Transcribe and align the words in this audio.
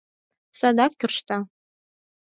Садак 0.59 0.93
коршта! 0.99 1.37